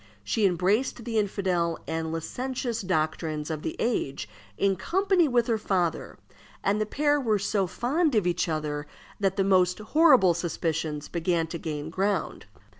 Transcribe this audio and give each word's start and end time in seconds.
She 0.23 0.47
embraced 0.47 1.05
the 1.05 1.19
infidel 1.19 1.77
and 1.87 2.11
licentious 2.11 2.81
doctrines 2.81 3.51
of 3.51 3.61
the 3.61 3.75
age 3.77 4.27
in 4.57 4.75
company 4.75 5.27
with 5.27 5.45
her 5.45 5.59
father, 5.59 6.17
and 6.63 6.81
the 6.81 6.87
pair 6.87 7.21
were 7.21 7.37
so 7.37 7.67
fond 7.67 8.15
of 8.15 8.25
each 8.25 8.49
other 8.49 8.87
that 9.19 9.35
the 9.35 9.43
most 9.43 9.77
horrible 9.77 10.33
suspicions 10.33 11.07
began 11.07 11.45
to 11.45 11.59
gain 11.59 11.91
ground. 11.91 12.47